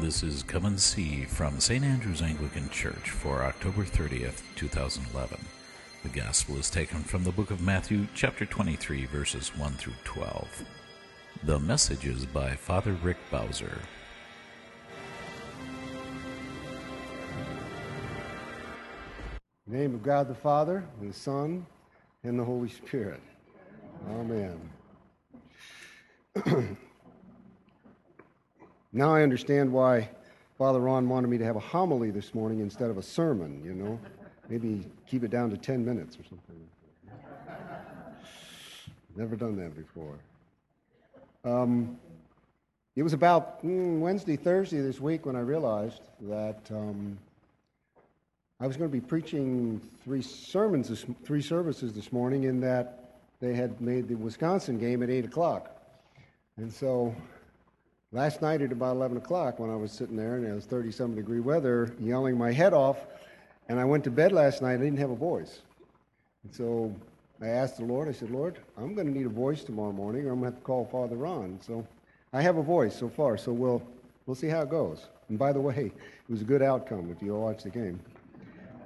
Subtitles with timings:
[0.00, 1.84] This is Come and See from St.
[1.84, 5.40] Andrew's Anglican Church for October 30th, 2011.
[6.04, 10.64] The Gospel is taken from the book of Matthew, chapter 23, verses 1 through 12.
[11.42, 13.80] The message is by Father Rick Bowser.
[19.66, 21.66] In the name of God the Father, and the Son,
[22.22, 23.20] and the Holy Spirit.
[24.08, 24.60] Amen.
[28.92, 30.08] now I understand why
[30.56, 33.74] Father Ron wanted me to have a homily this morning instead of a sermon, you
[33.74, 33.98] know.
[34.48, 36.56] Maybe keep it down to 10 minutes or something.
[39.16, 40.14] Never done that before.
[41.44, 41.98] Um,
[42.96, 47.18] it was about mm, Wednesday, Thursday this week when I realized that um,
[48.60, 53.20] I was going to be preaching three sermons, this, three services this morning, in that
[53.40, 55.80] they had made the Wisconsin game at 8 o'clock.
[56.56, 57.14] And so
[58.12, 61.14] last night at about 11 o'clock, when I was sitting there and it was 37
[61.16, 63.06] degree weather, yelling my head off,
[63.68, 65.60] and I went to bed last night, I didn't have a voice.
[66.44, 66.94] And so
[67.42, 70.26] I asked the Lord, I said, Lord, I'm going to need a voice tomorrow morning,
[70.26, 71.58] or I'm going to have to call Father Ron.
[71.64, 71.86] So
[72.32, 73.82] I have a voice so far, so we'll,
[74.26, 75.06] we'll see how it goes.
[75.28, 78.00] And by the way, it was a good outcome if you all watch the game.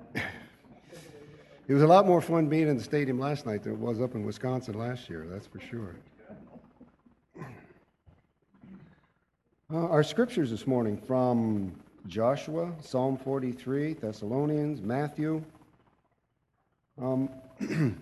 [0.14, 4.00] it was a lot more fun being in the stadium last night than it was
[4.00, 5.94] up in Wisconsin last year, that's for sure.
[9.72, 11.72] Uh, our scriptures this morning from
[12.06, 15.42] Joshua, Psalm 43, Thessalonians, Matthew.
[17.00, 17.30] Um,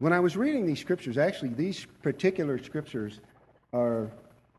[0.00, 3.20] when I was reading these scriptures, actually, these particular scriptures
[3.72, 4.10] are,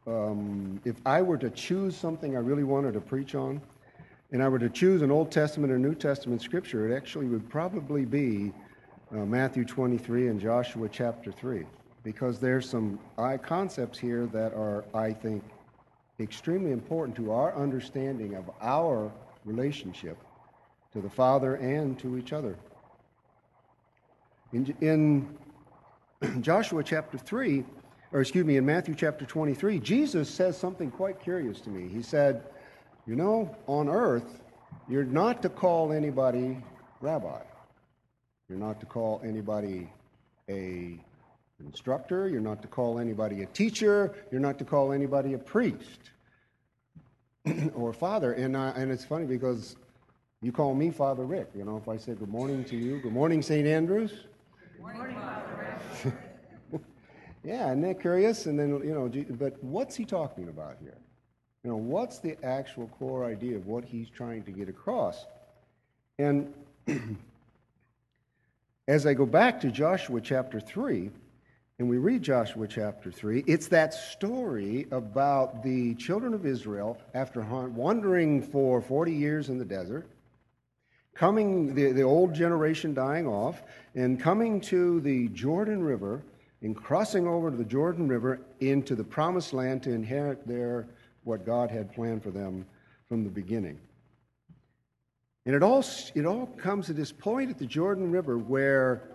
[0.08, 3.62] um, if I were to choose something I really wanted to preach on,
[4.32, 7.48] and I were to choose an Old Testament or New Testament scripture, it actually would
[7.48, 8.52] probably be
[9.12, 11.64] uh, Matthew 23 and Joshua chapter 3
[12.06, 13.00] because there's some
[13.42, 15.44] concepts here that are, I think,
[16.20, 19.12] extremely important to our understanding of our
[19.44, 20.16] relationship
[20.94, 22.56] to the Father and to each other.
[24.54, 25.38] In, in
[26.42, 27.66] Joshua chapter 3,
[28.14, 31.90] or excuse me, in Matthew chapter 23, Jesus says something quite curious to me.
[31.90, 32.44] He said,
[33.08, 34.44] You know, on earth,
[34.88, 36.64] you're not to call anybody
[37.02, 37.42] rabbi,
[38.48, 39.90] you're not to call anybody
[40.48, 41.00] a
[41.64, 46.12] instructor, you're not to call anybody a teacher, you're not to call anybody a priest
[47.74, 48.34] or father.
[48.34, 49.76] And, uh, and it's funny because
[50.42, 51.50] you call me Father Rick.
[51.56, 53.66] You know, if I say good morning to you, good morning, St.
[53.66, 54.12] Andrews.
[54.12, 56.82] Good morning, Father Rick.
[57.44, 58.46] yeah, isn't that curious?
[58.46, 60.98] And then, you know, but what's he talking about here?
[61.64, 65.26] You know, what's the actual core idea of what he's trying to get across?
[66.20, 66.54] And
[68.88, 71.10] as I go back to Joshua chapter 3,
[71.78, 77.42] and we read Joshua chapter 3, it's that story about the children of Israel after
[77.42, 80.08] wandering for 40 years in the desert,
[81.14, 83.62] coming, the, the old generation dying off,
[83.94, 86.24] and coming to the Jordan River
[86.62, 90.88] and crossing over to the Jordan River into the promised land to inherit there
[91.26, 92.66] what God had planned for them
[93.10, 93.78] from the beginning.
[95.46, 95.84] And it all,
[96.16, 99.10] it all comes to this point at the Jordan River where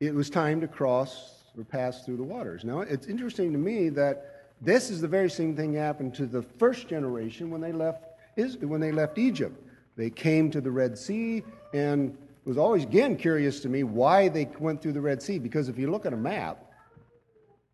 [0.00, 2.64] it was time to cross or passed through the waters.
[2.64, 6.42] Now, it's interesting to me that this is the very same thing happened to the
[6.42, 8.04] first generation when they left,
[8.60, 9.60] when they left Egypt.
[9.96, 11.42] They came to the Red Sea,
[11.74, 15.38] and it was always, again, curious to me why they went through the Red Sea,
[15.38, 16.64] because if you look at a map,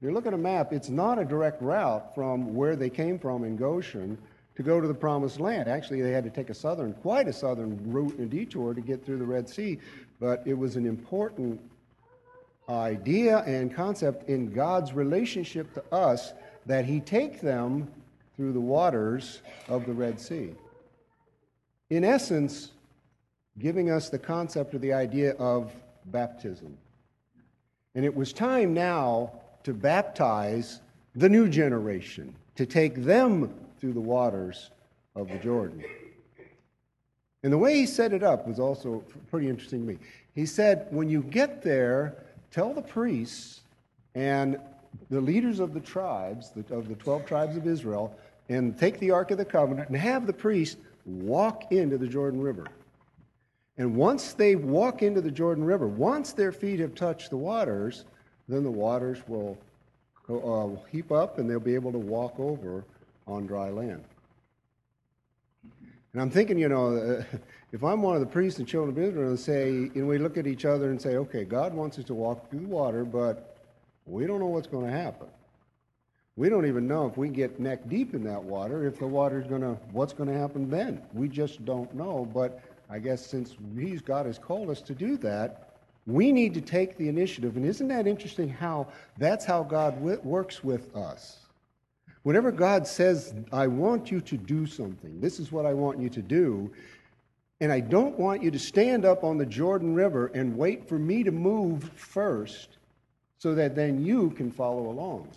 [0.01, 3.19] if you look at a map, it's not a direct route from where they came
[3.19, 4.19] from in Goshen
[4.57, 5.69] to go to the promised land.
[5.69, 9.05] Actually, they had to take a southern, quite a southern route and detour to get
[9.05, 9.79] through the Red Sea,
[10.19, 11.61] but it was an important
[12.69, 16.33] idea and concept in God's relationship to us
[16.67, 17.91] that He take them
[18.37, 20.51] through the waters of the Red Sea.
[21.91, 22.73] In essence,
[23.59, 25.73] giving us the concept or the idea of
[26.07, 26.77] baptism.
[27.95, 29.33] And it was time now
[29.65, 30.81] to baptize
[31.17, 34.71] the new generation, to take them through the waters
[35.17, 35.83] of the Jordan.
[37.43, 39.99] And the way he set it up was also pretty interesting to me.
[40.35, 42.15] He said, when you get there,
[42.51, 43.61] tell the priests
[44.15, 44.59] and
[45.11, 48.17] the leaders of the tribes, of the 12 tribes of Israel,
[48.49, 52.41] and take the Ark of the Covenant and have the priests walk into the Jordan
[52.41, 52.67] River.
[53.77, 58.05] And once they walk into the Jordan River, once their feet have touched the waters,
[58.49, 59.57] then the waters will
[60.29, 62.85] uh, heap up and they'll be able to walk over
[63.27, 64.05] on dry land.
[66.13, 67.25] And I'm thinking, you know, uh,
[67.73, 70.37] if I'm one of the priests and children of Israel and say, and we look
[70.37, 73.57] at each other and say, okay, God wants us to walk through the water, but
[74.07, 75.29] we don't know what's going to happen.
[76.37, 79.47] We don't even know if we get neck deep in that water, if the water's
[79.47, 81.03] going to, what's going to happen then.
[81.13, 82.29] We just don't know.
[82.33, 86.61] But I guess since He's God has called us to do that, we need to
[86.61, 87.57] take the initiative.
[87.57, 88.87] And isn't that interesting how
[89.19, 91.48] that's how God w- works with us?
[92.29, 96.11] Whenever God says, I want you to do something, this is what I want you
[96.11, 96.71] to do,
[97.63, 100.99] and I don't want you to stand up on the Jordan River and wait for
[100.99, 102.77] me to move first
[103.39, 105.29] so that then you can follow along.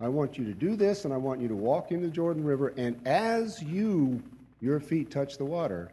[0.00, 2.42] I want you to do this, and I want you to walk in the Jordan
[2.42, 4.20] River, and as you,
[4.60, 5.92] your feet touch the water,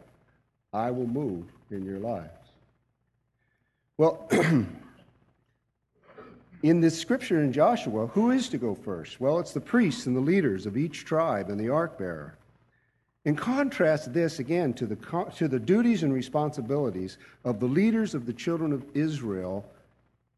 [0.72, 2.50] I will move in your lives.
[3.98, 4.28] Well,
[6.62, 9.20] in this scripture in Joshua, who is to go first?
[9.20, 12.36] Well, it's the priests and the leaders of each tribe and the ark bearer.
[13.24, 14.96] And contrast this again to the,
[15.36, 19.64] to the duties and responsibilities of the leaders of the children of Israel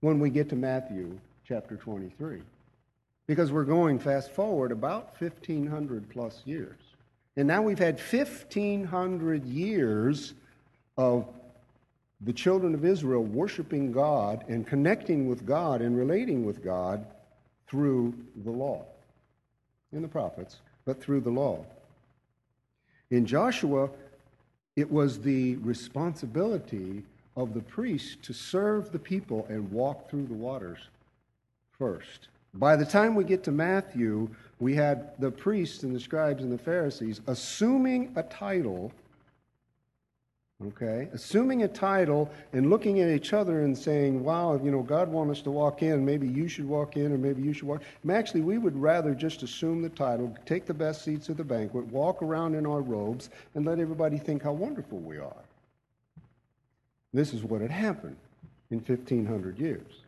[0.00, 2.42] when we get to Matthew chapter 23
[3.26, 6.78] because we're going fast forward about 1,500 plus years.
[7.36, 10.34] And now we've had 1,500 years
[10.96, 11.26] of
[12.24, 17.04] the children of Israel worshiping God and connecting with God and relating with God
[17.66, 18.14] through
[18.44, 18.84] the law.
[19.92, 21.64] In the prophets, but through the law.
[23.10, 23.90] In Joshua,
[24.76, 27.02] it was the responsibility
[27.36, 30.78] of the priest to serve the people and walk through the waters
[31.78, 32.28] first.
[32.54, 34.28] By the time we get to Matthew,
[34.60, 38.92] we had the priests and the scribes and the Pharisees assuming a title,
[40.69, 45.09] okay, assuming a title and looking at each other and saying, wow, you know, God
[45.09, 47.82] wants us to walk in, maybe you should walk in or maybe you should walk.
[48.11, 51.87] Actually, we would rather just assume the title, take the best seats at the banquet,
[51.87, 55.44] walk around in our robes, and let everybody think how wonderful we are.
[57.12, 58.17] This is what had happened
[58.70, 60.03] in 1500 years.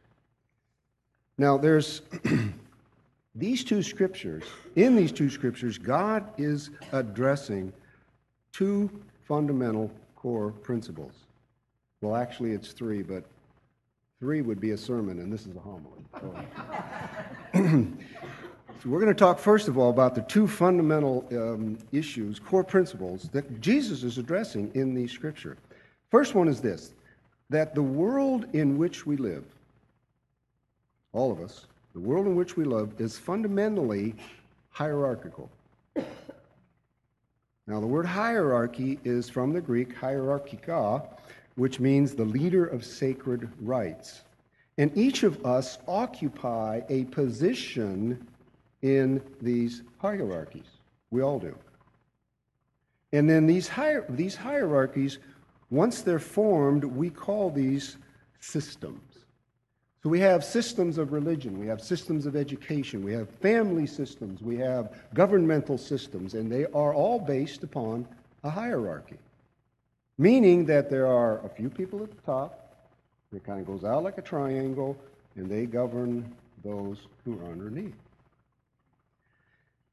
[1.36, 2.02] Now, there's
[3.34, 4.44] these two scriptures.
[4.76, 7.72] In these two scriptures, God is addressing
[8.52, 8.88] two
[9.26, 9.90] fundamental
[10.24, 11.12] core principles.
[12.00, 13.24] Well, actually, it's three, but
[14.20, 16.02] three would be a sermon, and this is a homily.
[16.18, 16.34] So,
[18.88, 23.28] we're going to talk, first of all, about the two fundamental um, issues, core principles
[23.32, 25.58] that Jesus is addressing in the scripture.
[26.10, 26.94] First one is this
[27.50, 29.44] that the world in which we live,
[31.12, 34.14] all of us, the world in which we live is fundamentally
[34.70, 35.50] hierarchical.
[37.66, 41.08] Now, the word hierarchy is from the Greek hierarchika,
[41.54, 44.22] which means the leader of sacred rites.
[44.76, 48.26] And each of us occupy a position
[48.82, 50.66] in these hierarchies.
[51.10, 51.56] We all do.
[53.12, 55.18] And then these, hier- these hierarchies,
[55.70, 57.96] once they're formed, we call these
[58.40, 59.13] systems.
[60.04, 64.42] So we have systems of religion, we have systems of education, we have family systems,
[64.42, 68.06] we have governmental systems, and they are all based upon
[68.42, 69.16] a hierarchy.
[70.18, 72.76] Meaning that there are a few people at the top,
[73.34, 74.94] it kind of goes out like a triangle,
[75.36, 76.30] and they govern
[76.62, 77.96] those who are underneath.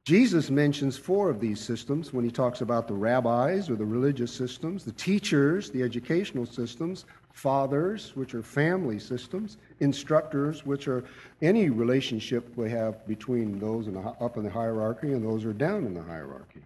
[0.04, 4.34] Jesus mentions four of these systems when he talks about the rabbis or the religious
[4.34, 11.04] systems, the teachers, the educational systems, fathers, which are family systems, instructors, which are
[11.42, 15.50] any relationship we have between those in the, up in the hierarchy and those who
[15.50, 16.62] are down in the hierarchy.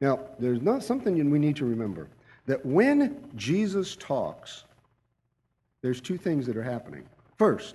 [0.00, 2.08] Now, there's not something we need to remember
[2.46, 4.64] that when Jesus talks,
[5.82, 7.04] there's two things that are happening.
[7.36, 7.74] First,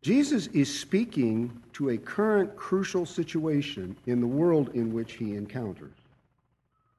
[0.00, 5.94] Jesus is speaking to a current crucial situation in the world in which he encounters.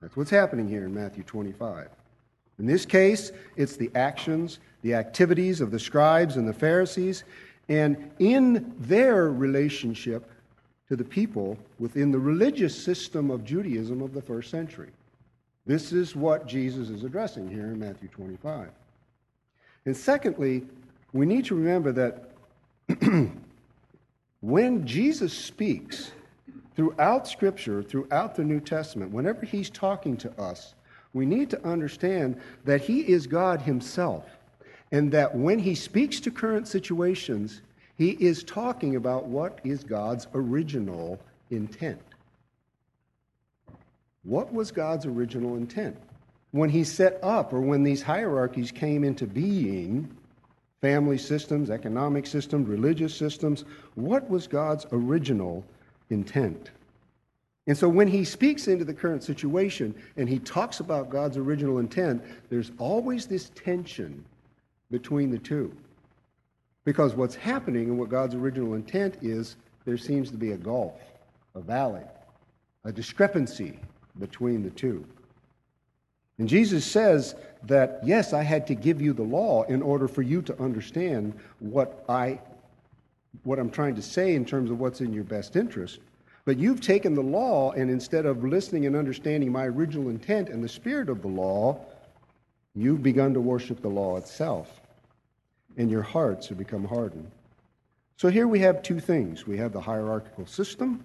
[0.02, 1.90] That's what's happening here in Matthew 25.
[2.60, 7.24] In this case, it's the actions, the activities of the scribes and the Pharisees,
[7.68, 10.30] and in their relationship
[10.88, 14.92] to the people within the religious system of Judaism of the first century.
[15.66, 18.70] This is what Jesus is addressing here in Matthew 25.
[19.86, 20.64] And secondly,
[21.12, 22.32] we need to remember that
[24.42, 26.12] when Jesus speaks
[26.76, 30.75] throughout Scripture, throughout the New Testament, whenever he's talking to us,
[31.16, 34.26] we need to understand that He is God Himself,
[34.92, 37.62] and that when He speaks to current situations,
[37.98, 41.18] He is talking about what is God's original
[41.50, 42.02] intent.
[44.24, 45.98] What was God's original intent?
[46.52, 50.14] When He set up, or when these hierarchies came into being,
[50.82, 53.64] family systems, economic systems, religious systems,
[53.96, 55.64] what was God's original
[56.10, 56.72] intent?
[57.68, 61.80] And so when he speaks into the current situation and he talks about God's original
[61.80, 64.24] intent, there's always this tension
[64.92, 65.76] between the two.
[66.84, 69.56] Because what's happening and what God's original intent is
[69.86, 70.94] there seems to be a gulf,
[71.56, 72.04] a valley,
[72.84, 73.80] a discrepancy
[74.20, 75.04] between the two.
[76.38, 80.22] And Jesus says that, yes, I had to give you the law in order for
[80.22, 82.40] you to understand what, I,
[83.44, 86.00] what I'm trying to say in terms of what's in your best interest.
[86.46, 90.64] But you've taken the law, and instead of listening and understanding my original intent and
[90.64, 91.84] the spirit of the law,
[92.76, 94.82] you've begun to worship the law itself.
[95.76, 97.32] And your hearts have become hardened.
[98.18, 101.04] So here we have two things we have the hierarchical system,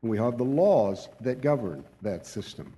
[0.00, 2.72] and we have the laws that govern that system.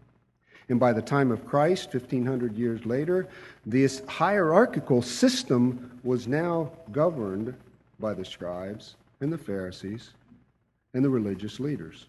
[0.71, 3.29] And by the time of Christ, 1500 years later,
[3.67, 7.55] this hierarchical system was now governed
[7.99, 10.11] by the scribes and the Pharisees
[10.95, 12.07] and the religious leaders.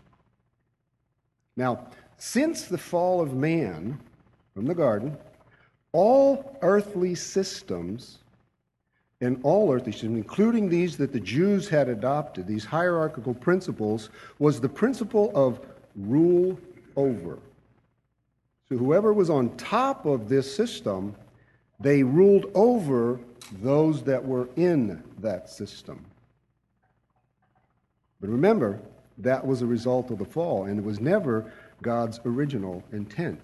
[1.55, 3.99] Now, since the fall of man
[4.53, 5.17] from the garden,
[5.91, 8.19] all earthly systems
[9.19, 14.09] and all earthly systems, including these that the Jews had adopted, these hierarchical principles,
[14.39, 15.59] was the principle of
[15.95, 16.57] rule
[16.95, 17.37] over.
[18.69, 21.15] So whoever was on top of this system,
[21.79, 23.19] they ruled over
[23.61, 26.05] those that were in that system.
[28.21, 28.79] But remember,
[29.17, 31.51] that was a result of the fall, and it was never
[31.81, 33.43] God's original intent.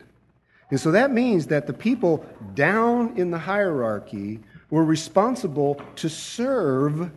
[0.70, 7.10] And so that means that the people down in the hierarchy were responsible to serve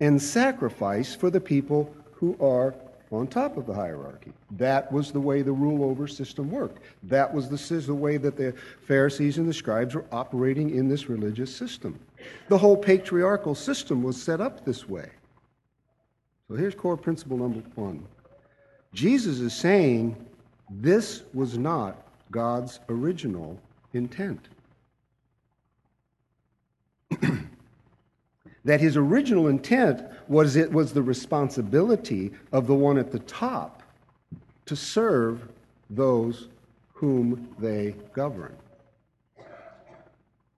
[0.00, 2.74] and sacrifice for the people who are
[3.12, 4.32] on top of the hierarchy.
[4.52, 6.82] That was the way the rule over system worked.
[7.04, 11.08] That was the, the way that the Pharisees and the scribes were operating in this
[11.08, 11.98] religious system.
[12.48, 15.08] The whole patriarchal system was set up this way.
[16.48, 18.04] So here's core principle number one
[18.92, 20.16] Jesus is saying
[20.70, 23.58] this was not God's original
[23.92, 24.48] intent.
[28.64, 33.82] that his original intent was it was the responsibility of the one at the top
[34.66, 35.48] to serve
[35.88, 36.48] those
[36.92, 38.56] whom they govern.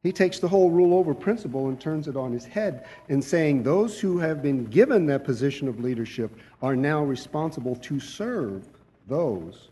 [0.09, 3.63] He takes the whole rule over principle and turns it on his head in saying
[3.63, 8.67] those who have been given that position of leadership are now responsible to serve
[9.07, 9.69] those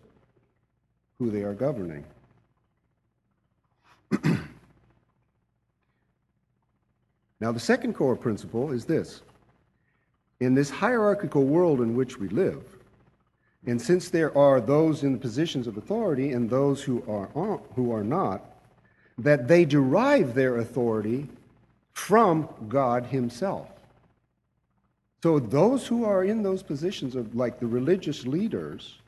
[1.19, 2.05] who they are governing.
[7.41, 9.23] now, the second core principle is this
[10.41, 12.63] in this hierarchical world in which we live,
[13.65, 17.31] and since there are those in the positions of authority and those who are,
[17.75, 18.56] who are not,
[19.19, 21.29] that they derive their authority
[21.93, 23.69] from God Himself.
[25.23, 28.99] So those who are in those positions of like the religious leaders,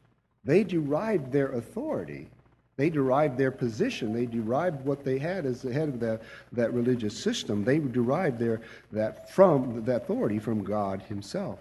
[0.45, 2.29] they derived their authority.
[2.77, 4.13] They derived their position.
[4.13, 6.23] They derived what they had as the head of that,
[6.53, 7.65] that religious system.
[7.65, 8.63] They derived their,
[8.93, 11.59] that from that authority from God Himself.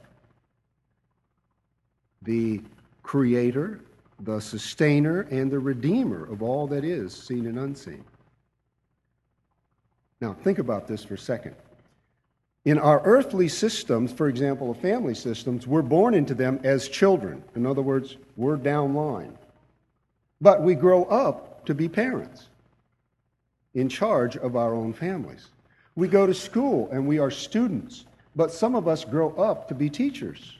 [2.22, 2.62] The
[3.04, 3.82] creator,
[4.22, 8.04] the sustainer, and the redeemer of all that is seen and unseen.
[10.19, 11.55] Now, think about this for a second.
[12.65, 17.43] In our earthly systems, for example, the family systems, we're born into them as children.
[17.55, 19.38] In other words, we're down line.
[20.41, 22.50] But we grow up to be parents
[23.74, 25.47] in charge of our own families.
[25.95, 28.05] We go to school and we are students,
[28.36, 30.57] but some of us grow up to be teachers.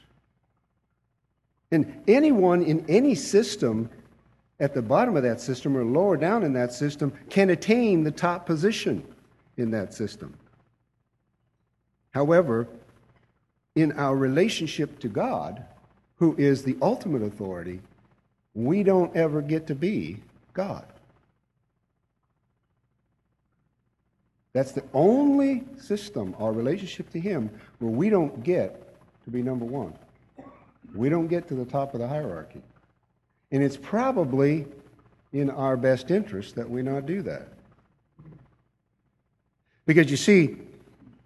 [1.70, 3.90] And anyone in any system
[4.60, 8.10] at the bottom of that system or lower down in that system can attain the
[8.10, 9.04] top position
[9.58, 10.34] in that system.
[12.12, 12.66] However,
[13.74, 15.64] in our relationship to God,
[16.16, 17.80] who is the ultimate authority,
[18.54, 20.18] we don't ever get to be
[20.52, 20.84] God.
[24.52, 28.82] That's the only system, our relationship to Him, where we don't get
[29.24, 29.92] to be number one.
[30.94, 32.62] We don't get to the top of the hierarchy.
[33.52, 34.66] And it's probably
[35.32, 37.48] in our best interest that we not do that.
[39.88, 40.54] Because you see,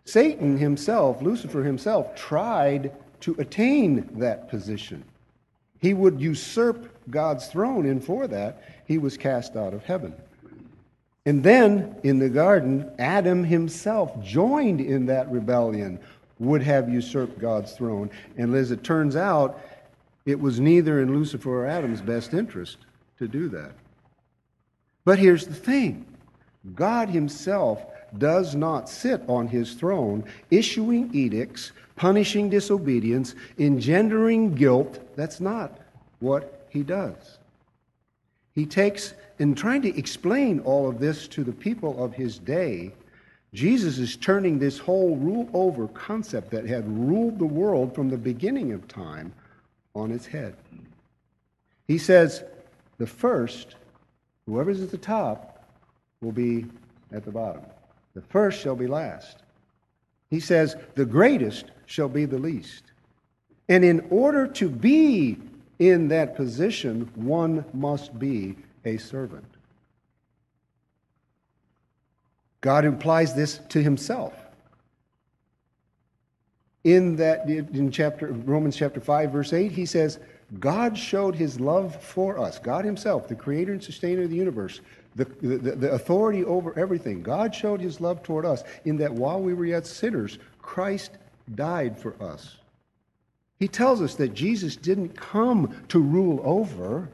[0.05, 2.93] Satan himself, Lucifer himself, tried
[3.23, 5.03] to attain that position.
[5.81, 10.15] He would usurp God's throne, and for that, he was cast out of heaven.
[11.27, 15.99] And then in the garden, Adam himself joined in that rebellion,
[16.39, 18.11] would have usurped God's throne.
[18.37, 19.61] And as it turns out,
[20.25, 22.79] it was neither in Lucifer or Adam's best interest
[23.19, 23.73] to do that.
[25.05, 26.07] But here's the thing
[26.77, 27.85] God himself
[28.19, 34.99] does not sit on his throne, issuing edicts, punishing disobedience, engendering guilt.
[35.17, 35.79] That's not
[36.21, 37.39] what he does.
[38.55, 42.93] He takes, in trying to explain all of this to the people of his day,
[43.55, 48.17] Jesus is turning this whole rule over concept that had ruled the world from the
[48.17, 49.33] beginning of time
[49.95, 50.57] on its head.
[51.87, 52.45] He says,
[52.99, 53.75] the first,
[54.47, 55.65] whoever's at the top,
[56.21, 56.67] will be
[57.13, 57.63] at the bottom.
[58.15, 59.39] The first shall be last.
[60.31, 62.85] He says, the greatest shall be the least.
[63.69, 65.39] And in order to be
[65.79, 69.45] in that position, one must be a servant.
[72.61, 74.35] God implies this to himself.
[76.85, 80.19] In that in chapter Romans chapter 5 verse 8 he says
[80.59, 82.59] God showed his love for us.
[82.59, 84.81] God himself, the creator and sustainer of the universe,
[85.15, 87.23] the, the, the, authority over everything.
[87.23, 91.13] God showed his love toward us in that while we were yet sinners, Christ
[91.55, 92.57] died for us.
[93.59, 97.09] He tells us that Jesus didn't come to rule over,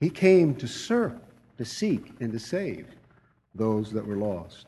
[0.00, 1.18] he came to serve,
[1.56, 2.86] to seek, and to save
[3.54, 4.66] those that were lost.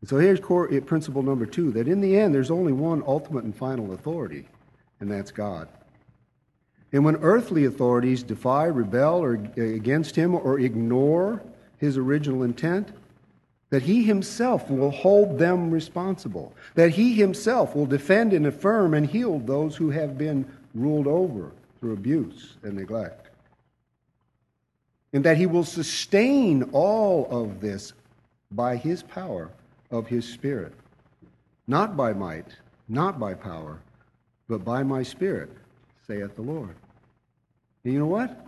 [0.00, 3.02] And so here's core, eh, principle number two that in the end, there's only one
[3.06, 4.46] ultimate and final authority,
[5.00, 5.68] and that's God.
[6.92, 11.42] And when earthly authorities defy, rebel, or against him, or ignore
[11.78, 12.90] his original intent,
[13.70, 19.06] that he himself will hold them responsible, that he himself will defend and affirm and
[19.06, 23.28] heal those who have been ruled over through abuse and neglect
[25.12, 27.92] and that he will sustain all of this
[28.52, 29.50] by his power
[29.90, 30.72] of his Spirit.
[31.66, 32.46] Not by might,
[32.88, 33.80] not by power,
[34.48, 35.50] but by my Spirit,
[36.08, 36.74] saith the Lord.
[37.84, 38.46] And you know what?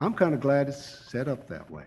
[0.00, 1.82] I'm kind of glad it's set up that way.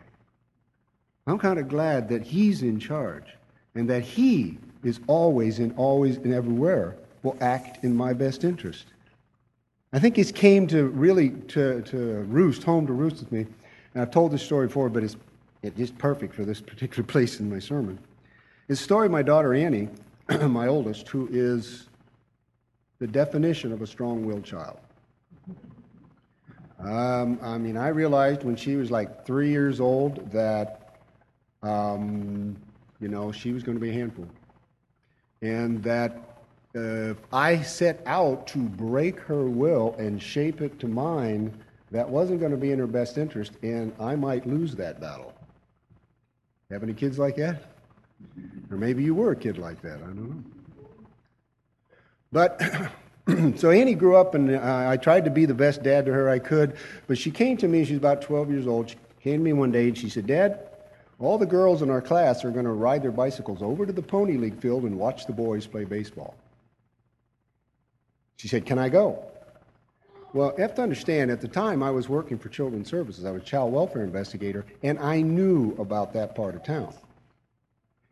[1.27, 3.35] I'm kind of glad that he's in charge
[3.73, 8.85] and that he is always and always and everywhere will act in my best interest.
[9.93, 13.45] I think it came to really to, to roost, home to roost with me
[13.93, 15.15] and I've told this story before, but it's,
[15.63, 17.97] it's just perfect for this particular place in my sermon.
[18.67, 19.87] It's the story of my daughter Annie,
[20.41, 21.87] my oldest, who is
[22.99, 24.77] the definition of a strong willed child.
[26.79, 30.99] Um, I mean, I realized when she was like three years old that,
[31.63, 32.55] um,
[32.99, 34.27] you know, she was going to be a handful.
[35.41, 36.41] And that
[36.75, 41.57] uh, I set out to break her will and shape it to mine
[41.91, 45.33] that wasn't going to be in her best interest, and I might lose that battle.
[46.69, 47.63] Have any kids like that?
[48.69, 49.97] Or maybe you were a kid like that.
[49.97, 50.54] I don't know.
[52.35, 52.61] But
[53.55, 56.27] so Annie grew up, and uh, I tried to be the best dad to her
[56.27, 56.75] I could.
[57.07, 58.89] But she came to me, she was about 12 years old.
[58.89, 60.59] She came to me one day and she said, Dad,
[61.17, 64.01] all the girls in our class are going to ride their bicycles over to the
[64.01, 66.35] Pony League field and watch the boys play baseball.
[68.35, 69.23] She said, Can I go?
[70.33, 73.23] Well, you have to understand, at the time I was working for Children's Services.
[73.23, 76.93] I was a child welfare investigator, and I knew about that part of town.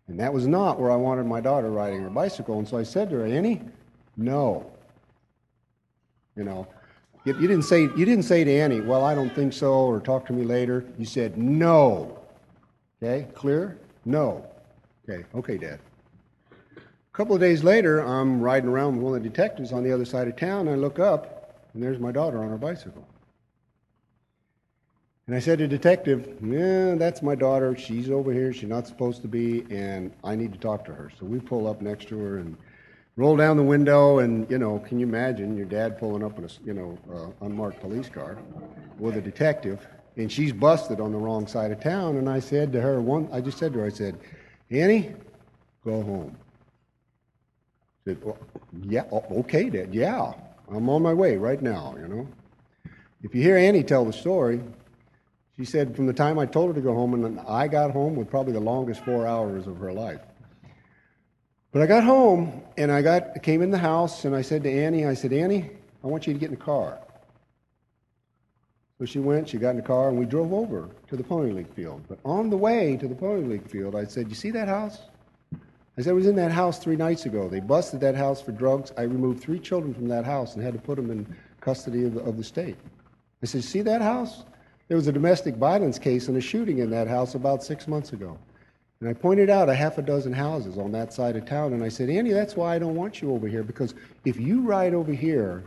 [0.07, 2.57] And that was not where I wanted my daughter riding her bicycle.
[2.57, 3.61] And so I said to her, Annie,
[4.17, 4.71] no.
[6.35, 6.67] You know,
[7.25, 9.99] you, you, didn't say, you didn't say to Annie, well, I don't think so, or
[9.99, 10.83] talk to me later.
[10.97, 12.19] You said, no.
[13.01, 13.77] Okay, clear?
[14.05, 14.45] No.
[15.07, 15.79] Okay, okay, Dad.
[16.51, 19.91] A couple of days later, I'm riding around with one of the detectives on the
[19.91, 23.05] other side of town, I look up, and there's my daughter on her bicycle.
[25.27, 27.77] And I said to the detective, Yeah, that's my daughter.
[27.77, 28.51] She's over here.
[28.51, 31.11] She's not supposed to be, and I need to talk to her.
[31.17, 32.57] So we pull up next to her and
[33.15, 34.19] roll down the window.
[34.19, 37.45] And, you know, can you imagine your dad pulling up in a, you know, uh,
[37.45, 38.37] unmarked police car
[38.99, 39.85] with a detective,
[40.17, 42.17] and she's busted on the wrong side of town.
[42.17, 44.19] And I said to her, one, I just said to her, I said,
[44.69, 45.13] Annie,
[45.83, 46.37] go home.
[48.05, 48.37] I said, well,
[48.83, 50.33] yeah, okay, Dad, yeah.
[50.69, 52.27] I'm on my way right now, you know.
[53.21, 54.61] If you hear Annie tell the story,
[55.57, 58.15] she said from the time I told her to go home and I got home
[58.15, 60.19] with probably the longest four hours of her life.
[61.73, 64.71] But I got home and I got came in the house and I said to
[64.71, 65.71] Annie, I said, Annie,
[66.03, 66.99] I want you to get in the car.
[68.99, 71.51] So she went, she got in the car, and we drove over to the Pony
[71.51, 72.03] League field.
[72.07, 74.99] But on the way to the Pony League field, I said, You see that house?
[75.97, 77.49] I said, I was in that house three nights ago.
[77.49, 78.93] They busted that house for drugs.
[78.95, 81.25] I removed three children from that house and had to put them in
[81.59, 82.77] custody of the, of the state.
[83.41, 84.43] I said, See that house?
[84.89, 88.13] There was a domestic violence case and a shooting in that house about six months
[88.13, 88.37] ago.
[89.03, 91.83] And I pointed out a half a dozen houses on that side of town, and
[91.83, 94.93] I said, Annie, that's why I don't want you over here, because if you ride
[94.93, 95.65] over here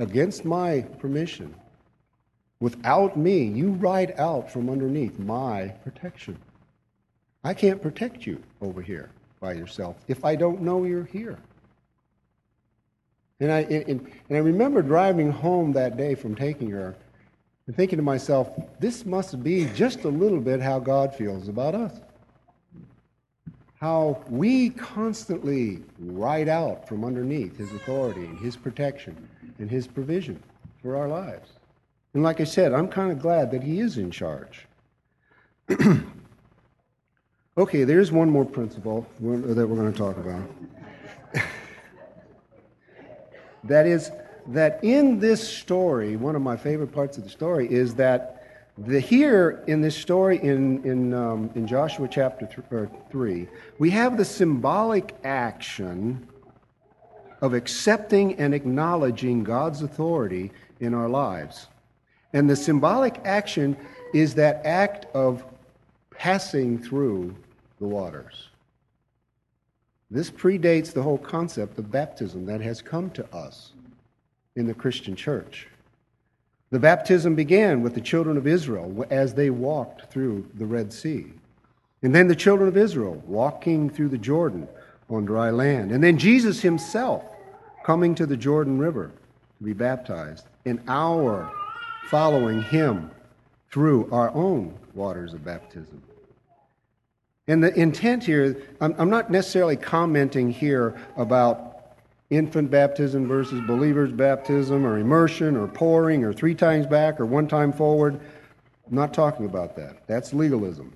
[0.00, 1.54] against my permission,
[2.58, 6.36] without me, you ride out from underneath my protection.
[7.44, 11.38] I can't protect you over here by yourself if I don't know you're here.
[13.38, 16.96] And I, and, and I remember driving home that day from taking her
[17.68, 21.76] and thinking to myself, this must be just a little bit how God feels about
[21.76, 22.00] us.
[23.80, 29.16] How we constantly ride out from underneath His authority and His protection
[29.58, 30.42] and His provision
[30.82, 31.48] for our lives.
[32.12, 34.66] And like I said, I'm kind of glad that He is in charge.
[37.56, 40.42] okay, there's one more principle that we're going to talk about.
[43.64, 44.10] that is,
[44.48, 48.39] that in this story, one of my favorite parts of the story is that
[48.86, 54.16] the, here in this story in, in, um, in Joshua chapter th- 3, we have
[54.16, 56.26] the symbolic action
[57.42, 61.68] of accepting and acknowledging God's authority in our lives.
[62.32, 63.76] And the symbolic action
[64.14, 65.44] is that act of
[66.10, 67.34] passing through
[67.80, 68.48] the waters.
[70.10, 73.72] This predates the whole concept of baptism that has come to us
[74.56, 75.68] in the Christian church.
[76.70, 81.26] The baptism began with the children of Israel as they walked through the Red Sea.
[82.02, 84.68] And then the children of Israel walking through the Jordan
[85.08, 85.90] on dry land.
[85.90, 87.24] And then Jesus himself
[87.84, 89.10] coming to the Jordan River
[89.58, 90.46] to be baptized.
[90.64, 91.50] And our
[92.08, 93.10] following him
[93.70, 96.02] through our own waters of baptism.
[97.48, 101.69] And the intent here, I'm, not necessarily commenting here about
[102.30, 107.48] infant baptism versus believer's baptism, or immersion, or pouring, or three times back, or one
[107.48, 108.20] time forward.
[108.88, 110.06] I'm not talking about that.
[110.06, 110.92] That's legalism.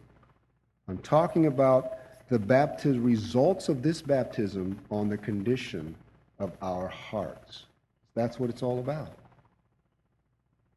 [0.89, 5.95] I'm talking about the baptism results of this baptism on the condition
[6.39, 7.65] of our hearts.
[8.15, 9.13] That's what it's all about.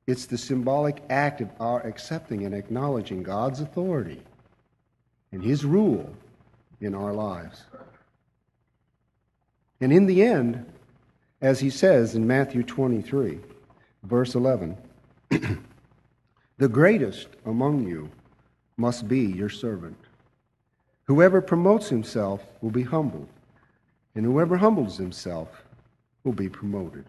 [0.07, 4.21] It's the symbolic act of our accepting and acknowledging God's authority
[5.31, 6.13] and His rule
[6.79, 7.63] in our lives.
[9.79, 10.65] And in the end,
[11.41, 13.39] as he says in Matthew 23,
[14.03, 14.77] verse 11,
[16.57, 18.09] the greatest among you
[18.77, 19.97] must be your servant.
[21.05, 23.27] Whoever promotes himself will be humbled,
[24.15, 25.63] and whoever humbles himself
[26.23, 27.05] will be promoted.